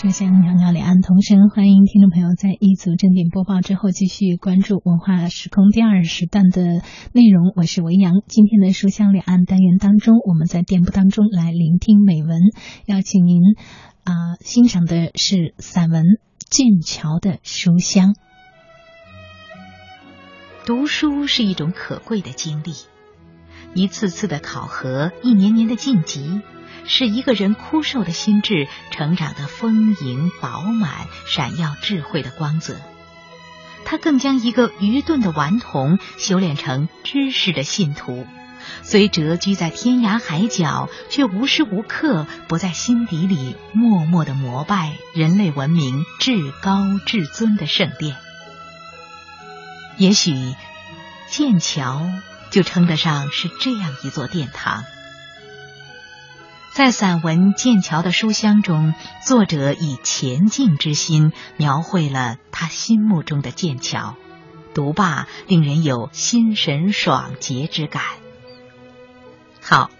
[0.00, 6.62] 书香袅袅两岸同声，欢迎听众朋友在一组正点播报之后继续关注文化时空第二时段的
[7.12, 7.52] 内容。
[7.56, 12.38] 我是维扬，今天的书香两岸单元当中，我们在店铺当中来聆听美文，
[12.86, 13.42] 邀请您
[14.04, 16.04] 啊欣赏的是散文
[16.48, 18.14] 《剑桥的书香》。
[20.64, 22.70] 读书是一种可贵的经历，
[23.74, 26.40] 一次次的考核，一年年的晋级。
[26.88, 32.80] 是一个人枯瘦的心智成长的丰盈饱满、闪耀智慧的光泽。
[33.84, 38.26] 他更将一个愚钝的顽童修炼成知识的信徒，
[38.82, 48.16] 虽谪居在天涯海角，却无时无刻不在心底里默默的膜拜人类文明至高至尊的圣殿。
[49.96, 50.54] 也许，
[51.28, 52.10] 剑桥
[52.50, 54.84] 就称得上是这样一座殿堂。
[56.78, 58.94] 在散文《剑桥的书香》中，
[59.26, 64.14] 作者以前进之心描绘了他心目中的剑桥，
[64.74, 68.04] 读罢令人有心神爽洁之感。
[69.60, 69.90] 好，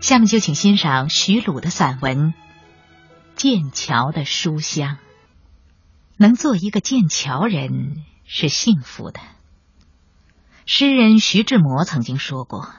[0.00, 2.18] 下面就请欣赏徐鲁的散文
[3.36, 4.94] 《剑桥的书香》。
[6.16, 9.20] 能做一个剑桥人是幸福的。
[10.64, 12.74] 诗人徐志摩曾经说过。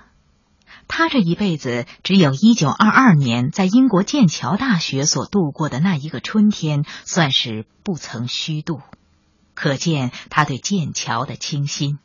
[0.88, 8.82] 他这一辈子只有一九二二年在英国剑桥大学所度过的那一个春天，算是不曾虚度，
[9.54, 12.00] 可见他对剑桥的倾心。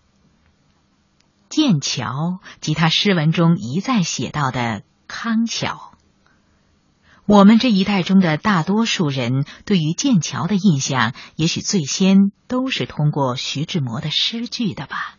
[1.48, 5.92] 剑桥及他诗文中一再写到的康桥，
[7.27, 15.19] 我们这一代中的大多数人对于剑桥的印象，也许最先都是通过徐志摩的诗句的吧。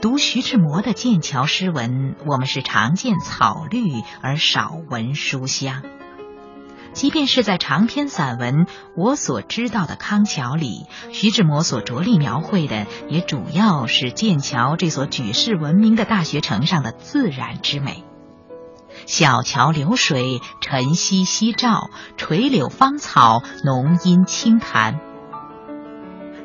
[0.00, 3.82] 读徐志摩的剑桥诗文，我们是常见草绿
[4.22, 5.82] 而少闻书香。
[6.94, 8.64] 即便是在长篇散文
[8.96, 18.02] 《我所知道的康桥》里，徐志摩所着力描绘的，也主要是剑桥这所举世闻名的大学城上的自然之美：
[19.04, 24.98] 小桥流水，晨曦夕照，垂柳芳草，浓荫清潭。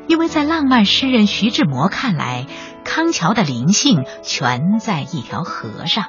[0.07, 2.45] 因为在浪漫诗人徐志摩看来，
[2.85, 6.05] 康桥的灵性全在一条河上。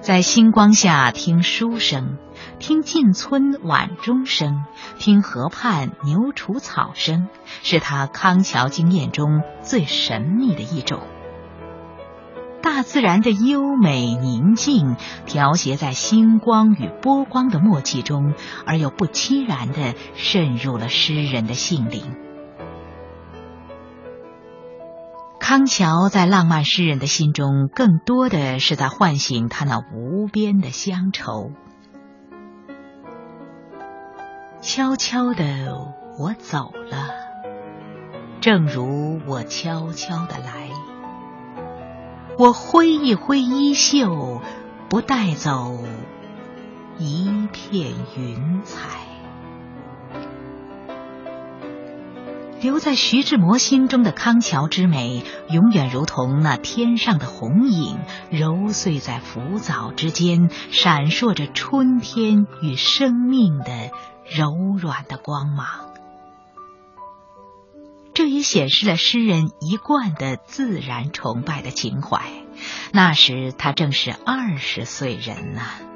[0.00, 2.18] 在星光下听书声，
[2.58, 4.64] 听近村晚钟声，
[4.98, 7.28] 听河畔牛除草声，
[7.62, 11.00] 是他康桥经验中最神秘的一种。
[12.60, 14.96] 大自然的优美宁静，
[15.26, 18.34] 调谐在星光与波光的默契中，
[18.66, 22.16] 而又不凄然的渗入了诗人的性灵。
[25.56, 31.52] 康桥在浪漫诗人的心中，更多的是在唤醒他那无边的乡愁。
[34.60, 37.06] 悄悄的我走了，
[38.40, 40.70] 正如我悄悄的来。
[42.36, 44.42] 我挥一挥衣袖，
[44.88, 45.78] 不带走
[46.98, 49.13] 一片云彩。
[52.64, 57.98] 留在徐志摩心中的康桥之美，永远如同那天上的红影，
[58.30, 63.90] 揉碎在浮藻之间，闪烁着春天与生命的
[64.34, 65.92] 柔软的光芒。
[68.14, 72.22] 这也显示了诗人一贯的自然崇拜的情怀。
[72.94, 75.93] 那时他正是二十岁人呐。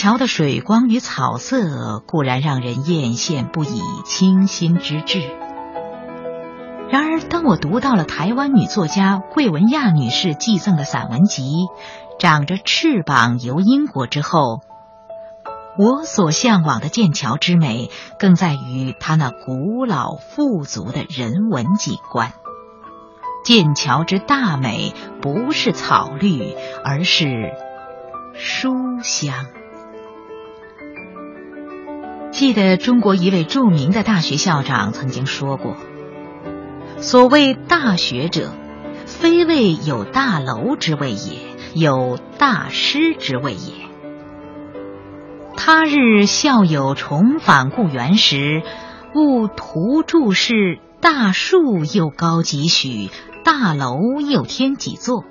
[0.00, 5.20] 桥的水光与草色固然让人艳羡不已、倾心之至。
[6.88, 11.42] 然而，当我读到了台湾女作家桂文亚女士寄赠的散文集
[12.18, 14.62] 《长着翅膀游英国》之后，
[15.76, 22.32] 我所向往的剑桥之美，更在于它那古老富足的人文景观。
[23.44, 26.56] 剑桥之大美，不是草绿，
[26.86, 27.52] 而是
[28.32, 29.34] 书香。
[32.40, 35.76] 记得中国一位著名的大学校长曾经说过
[36.96, 38.54] ：“所谓大学者，
[39.04, 41.36] 非谓有大楼之谓也，
[41.74, 43.74] 有大师之谓也。”
[45.54, 48.62] 他日校友重返故园时，
[49.14, 53.10] 勿徒注视大树又高几许。
[53.44, 55.24] 大楼又添几座，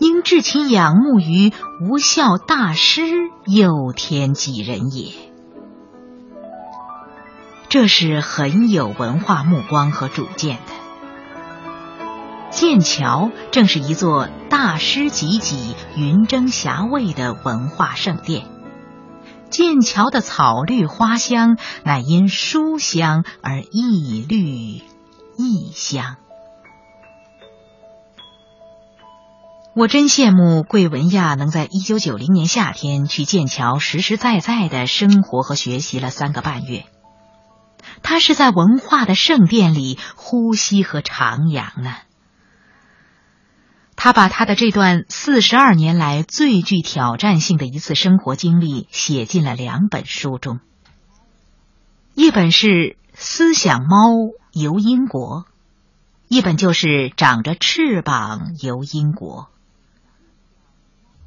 [0.00, 1.52] 应致其仰慕于
[1.88, 3.02] 无效大师
[3.46, 5.27] 又添几人也。
[7.68, 10.72] 这是很有文化目光和主见的。
[12.50, 18.46] 剑桥正是一座大师济济、云蒸霞蔚的文化圣殿。
[19.50, 24.82] 剑桥的草绿花香，乃因书香而异绿
[25.36, 26.16] 异香。
[29.74, 36.84] 我真羡慕桂文亚能在一九九零年夏天去剑桥实实在在的生活和学习了三个半月。
[38.08, 41.94] 他是在文化的圣殿里呼吸和徜徉呢。
[43.96, 50.60] 他把他的这段四十二年来最具挑战性的一次生活经历写进了两本书中，
[52.14, 52.66] 一本是
[53.12, 54.08] 《思想猫
[54.52, 55.42] 游英国》，
[56.28, 59.42] 一本就是《长着翅膀游英国》。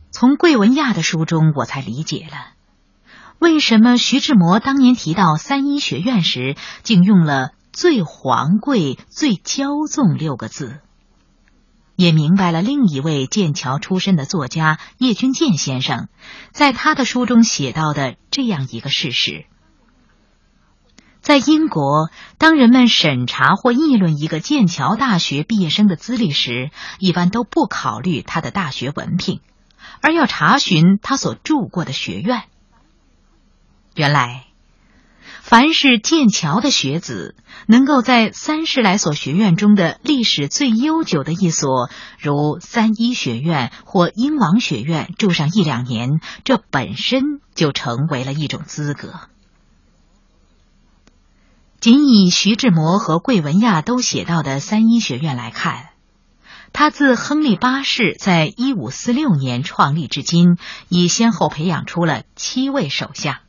[0.10, 2.54] 从桂文亚的书中，我才理解了
[3.41, 10.79] 为什么徐志摩当年提到三一学院时，竟用了“最皇贵、最骄纵”六个字，
[11.95, 16.07] 也明白了另一位剑桥出身的作家叶君健先生
[16.51, 19.45] 在他的书中写到的这样一个事实：
[21.21, 29.41] 在英国，当人们审查或议论一个剑桥大学毕业生的资历时，一般都不考虑他的大学文凭。
[29.99, 32.43] 而要查询他所住过的学院。
[33.93, 34.45] 原来，
[35.41, 37.35] 凡是剑桥的学子，
[37.67, 49.19] 能够在三十来所学院中的历史最悠久的一所，如三一学院或英王学院住上一两年，这本身就成为了一种资格。
[51.81, 55.89] 仅以徐志摩和桂文亚都写到的三一学院来看。
[56.73, 60.57] 他自亨利八世在一五四六年创立至今，
[60.88, 63.39] 已先后培养出了七位首相，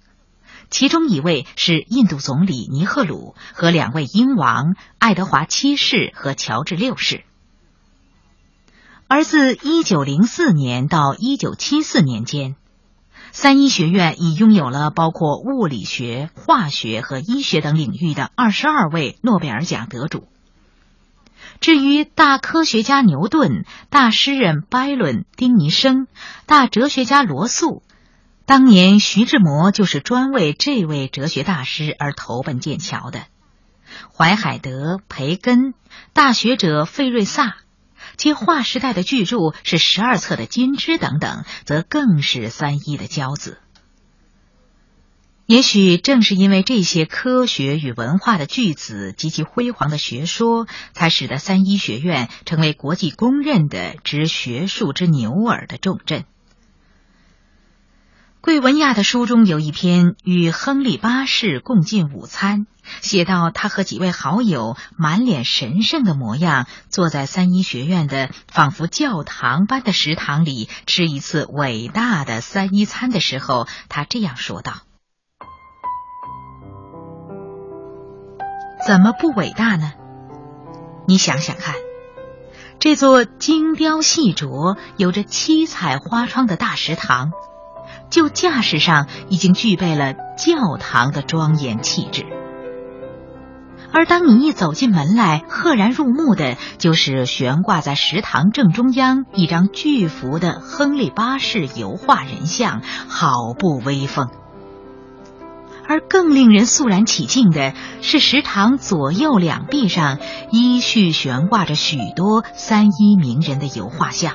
[0.73, 7.25] 其中一位是印度总理尼赫鲁和两位英王爱德华七世和乔治六世。
[9.07, 12.57] 而自一九零四年到一九七四年间，
[13.33, 20.27] 三一学院已拥有了包括物理学、化学和医学等领域的二十二位诺贝尔奖得主。
[21.61, 26.07] 至于大科学家牛顿、大诗人拜伦、丁尼生、
[26.47, 27.83] 大哲学家罗素，
[28.53, 33.25] 当年徐志摩就是专为这位哲学大师而投奔剑桥的。
[34.15, 35.73] 怀海德、培根、
[36.13, 37.57] 大学者费瑞萨，
[38.19, 43.59] 其划时代的巨著是十二册的《金枝》等等，则更是三一的骄子。
[45.47, 56.27] 也许正是因为这些科学与文化的巨子及其辉煌的学说，才使得三一学院成为国际公认的执学术之牛耳的重镇。
[58.43, 62.67] 桂文亚的书中有一篇与亨利八世共进午餐，
[63.01, 74.73] 写到他和几位好友满脸神圣的模样，坐在三一学院的仿佛教堂般的食堂里吃一次伟大的三一餐的时候，他这样说道。
[78.85, 79.93] 怎么不伟大呢？
[81.07, 81.77] 你想想看，
[82.81, 87.31] 这座精雕细琢、有着七彩花窗的大食堂，
[88.13, 92.27] 就架势上已经具备了教堂的庄严气质。
[93.95, 104.29] 而当你一走进门来，赫然入目的就是悬挂在食堂正中央一张巨幅的亨利八世油画人像，好不威风。
[105.87, 110.19] 而更令人肃然起敬的是，食堂左右两壁上
[110.51, 114.35] 依序悬挂着许多三一名人的油画像，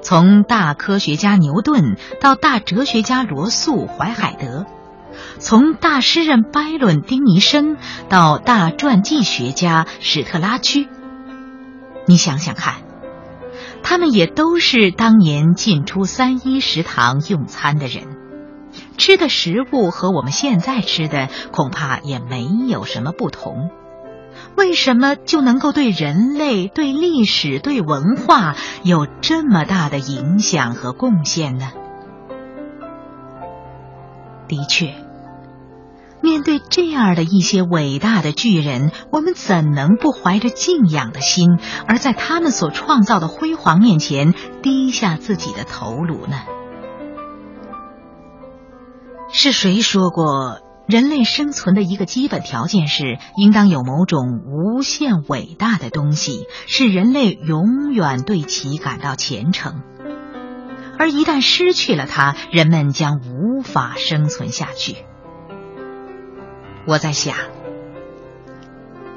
[0.00, 4.64] 从大科学家牛顿到大哲学家罗素、怀海德，
[5.38, 7.76] 从大诗人拜伦、丁尼生
[8.08, 10.88] 到大传记学家史特拉居，
[12.06, 12.76] 你想想看，
[13.82, 18.04] 他们也都是当年进出三一食堂用餐的人，
[18.96, 23.70] 吃的食物和我们现在吃的恐怕也没有什么不同。
[24.56, 31.70] 为什么就能够对人类、对历史、对文化有这么大的影响和贡献呢？
[34.48, 34.94] 的确，
[36.22, 46.36] 面对这样的一些伟大的巨人，我们怎能不怀着敬仰的心，而在他们所创造的辉煌面前低下自己的头颅呢？
[49.30, 50.60] 是谁说过？
[50.88, 59.82] 人类生存的一个基本条件是，应当有某种无限伟大的东西，使人类永远对其感到虔诚。
[60.98, 64.96] 而一旦失去了它，人们将无法生存下去。
[66.86, 67.36] 我在想，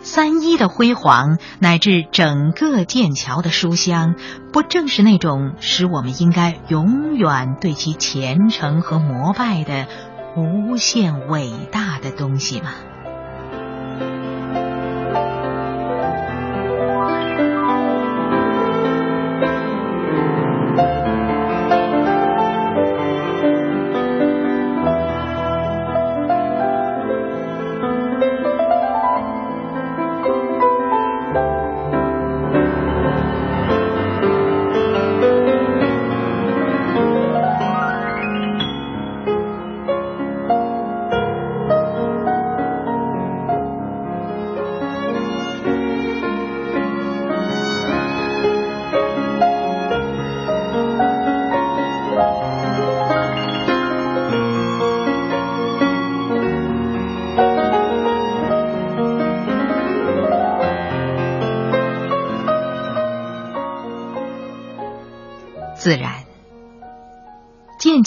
[0.01, 4.15] 三一的辉煌乃至整个剑桥的书香，
[4.51, 9.87] 不正是那种使我们应该永远对其虔诚和膜拜的？
[10.35, 12.73] 无限伟大的东西吗？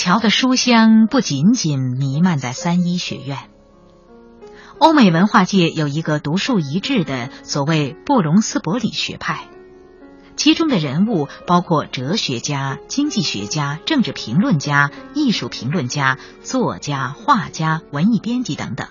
[0.04, 3.38] 桥的书香不仅仅弥漫在三一学院。
[4.76, 9.48] 欧美文化界有一个独树一帜的所谓布隆斯伯里学派，
[10.36, 18.88] 其中的人物包括哲学家、经济学家、政治评论家、艺术评论家、作家、画家、文艺编辑等等。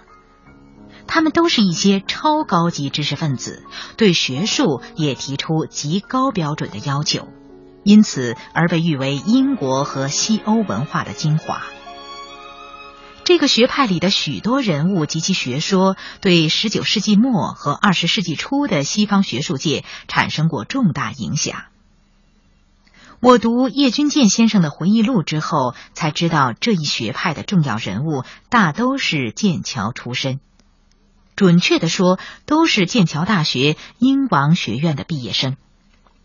[1.06, 3.62] 他们都是一些超高级知识分子，
[3.98, 7.28] 对学术也提出极高标准的要求。
[7.84, 11.62] 因此而被誉为英国和西欧文化的精华。
[13.26, 21.64] 这个学派里的许多人物及其学说，对十九世纪末和二十世纪初的西方学术界产生过重大影响。
[23.22, 30.42] 我读叶君健先生的回忆录之后，才知道这一学派的重要人物大都是剑桥出身，
[31.38, 35.56] 准确的说，都是剑桥大学英王学院的毕业生。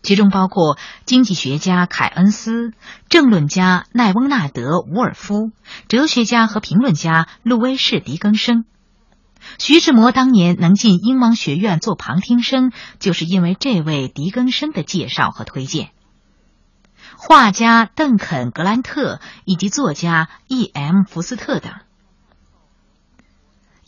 [0.01, 2.73] 其中包括经济学家凯恩斯、
[3.09, 5.51] 政论家奈翁纳德·伍尔夫、
[5.87, 8.65] 哲学家和评论家路威士·狄更生。
[9.57, 15.91] 徐志摩当年能进英王学院做旁听生，就是因为这位狄更生的介绍和推荐。
[17.17, 21.03] 画家邓肯·格兰特以及作家 E.M.
[21.03, 21.73] 福斯特等。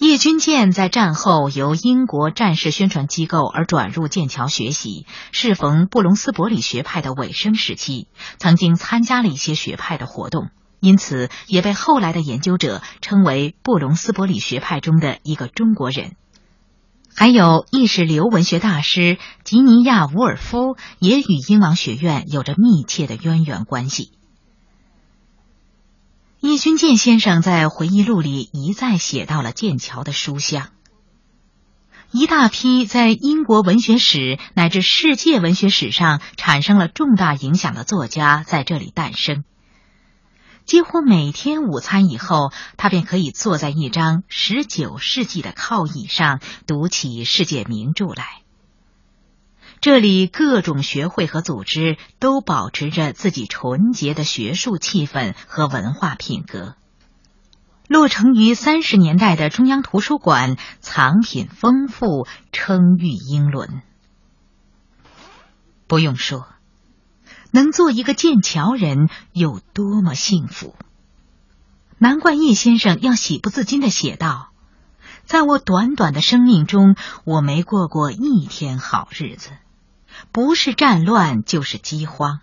[0.01, 8.08] 叶君健在战后由英国战士宣传机构而转入剑桥学习，适逢布隆斯伯里学派的尾声时期，
[8.39, 16.15] 曾经参加了一些学派的活动，因此也被后来的研究者称为布隆斯伯里学派中的一个中国人。
[17.15, 24.13] 还有意识流文学大师吉尼亚·伍尔夫也与英王学院有着密切的渊源关系。
[26.41, 30.69] 叶君健先生在回忆录里一再写到了剑桥的书香，
[32.12, 39.43] 一大批在英国文学史乃至世界文学史上产生了重大影响的作家在这里诞生。
[40.65, 48.41] 几乎每天午餐以后，他便可以坐在一张十九世纪的靠椅上读起世界名著来。
[49.81, 56.75] 这里各种学会和组织都保持着自己纯洁的学术气氛和文化品格。
[57.88, 63.81] 落成于三十年代的中央图书馆藏品丰富，称誉英伦。
[65.88, 66.45] 不用说，
[67.50, 70.75] 能做一个剑桥人有多么幸福。
[71.97, 74.51] 难怪叶先生要喜不自禁的写道
[75.25, 76.95] ：“在我短短的生命中，
[77.25, 79.50] 我没过过一天好日子。”
[80.31, 82.39] 不是战乱就是饥荒，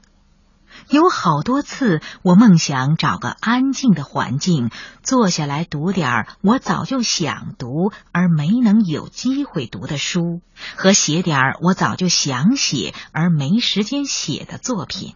[0.88, 4.70] 有好多次，我梦想找个安静的环境，
[5.02, 10.40] 坐下来读点我早就想读而没能有机会读的书，
[10.76, 15.14] 和写点我早就想写而没时间写的作品。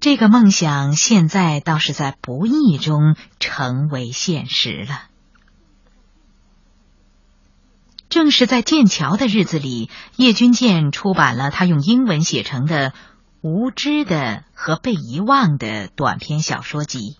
[0.00, 5.09] 这个梦想现在倒是在不易中成为现实了。
[8.10, 12.92] 正是在剑桥的日子里，叶君健出版了他用英文写成的。
[13.42, 17.16] 无知的和被遗忘的短篇小说集，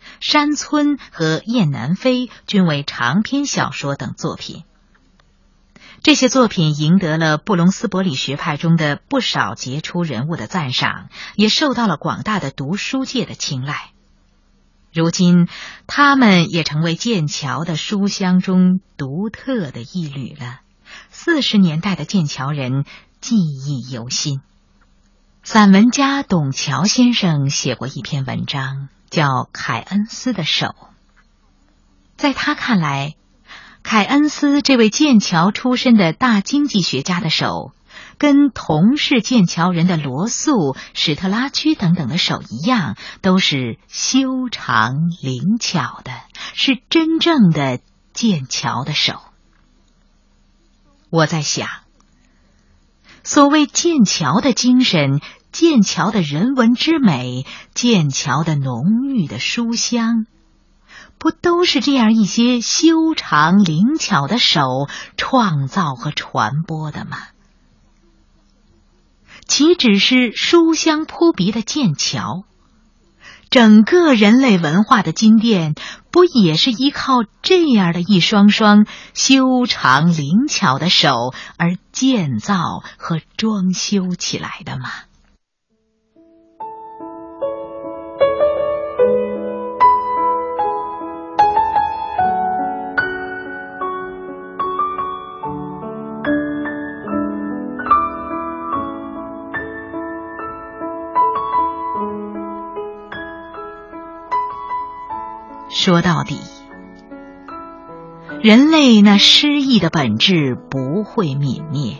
[0.20, 4.64] 《山村》和《雁南飞》均为长篇小说等作品。
[6.02, 13.92] 这些作品赢得了布隆斯伯里学派中的不少杰出人物的赞赏，也受到了广大的读书界的青睐。
[14.92, 15.48] 如今，
[15.86, 20.60] 他们也成为剑桥的书香中独特的一缕了。
[21.10, 22.84] 四十年代的剑桥人
[23.20, 24.40] 记忆犹新。
[25.42, 30.66] 散文家董桥先生写过一篇文章，叫《凯恩斯的手》。
[32.16, 33.14] 在他看来，
[33.82, 37.72] 凯恩斯这位剑桥出身的大经济学家的手，
[38.22, 46.12] 跟同是剑桥人的罗素、史特拉居等等的手一样，都是修长灵巧的，
[46.54, 47.80] 是真正的
[48.12, 49.14] 剑桥的手。
[51.10, 51.68] 我在想。
[53.24, 60.26] 所谓剑桥的精神，剑桥的人文之美，剑桥的浓郁的书香，
[61.18, 64.60] 不都是这样一些修长灵巧的手
[65.16, 67.18] 创造和传播的吗？
[69.54, 72.44] 岂止是书香扑鼻的剑桥？
[73.50, 75.74] 整个人类文化的金殿，
[76.10, 84.88] 不也是依靠这样的一双双修长灵巧的手而建造和装修起来的吗？
[105.74, 106.38] 说到底，
[108.42, 111.96] 人类那诗意的本质不会泯灭，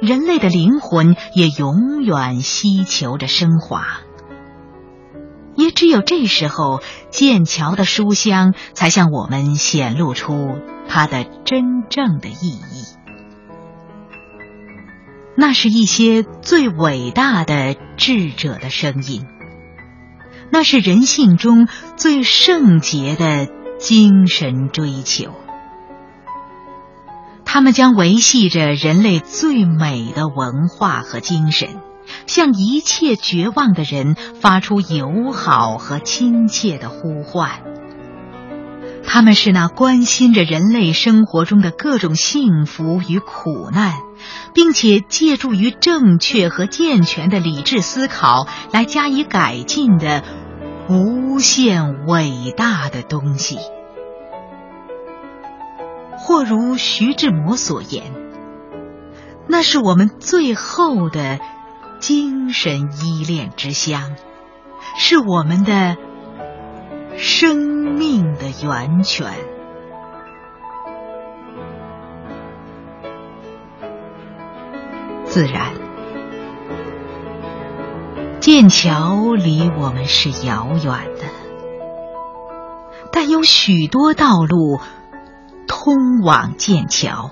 [0.00, 3.84] 人类的灵魂也永远希求着升华。
[5.56, 6.80] 也只有这时候，
[7.10, 12.84] 剑桥的书香才向我们显露出它的真正的意义。
[15.36, 19.26] 那是一些最伟大的智者的声音。
[20.54, 23.48] 那是人性中最圣洁的
[23.80, 25.32] 精神追求，
[27.44, 31.80] 他们将维系着人类最美的文化和精神，
[32.28, 37.50] 向一切绝望的人发出友好和亲切的呼唤。
[39.04, 43.94] 他们是那关心着人类生活中的各种幸福与苦难，
[44.54, 50.22] 并且借助于正确和健全的理智思考来加以改进的。
[50.88, 53.58] 无限伟大的东西，
[56.18, 58.12] 或如徐志摩所言，
[59.48, 61.38] 那是我们最后的
[62.00, 64.14] 精神依恋之乡，
[64.98, 65.96] 是我们的
[67.16, 69.32] 生命的源泉。
[75.24, 75.83] 自然。
[78.44, 80.84] 剑桥离我们是遥远
[81.16, 81.24] 的，
[83.10, 84.80] 但有许多道路
[85.66, 87.30] 通往剑桥。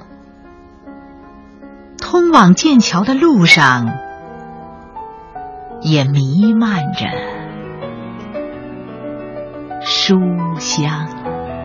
[1.98, 3.92] 通往剑桥的路上，
[5.83, 7.05] 也弥漫着
[9.83, 10.16] 书
[10.59, 11.32] 香。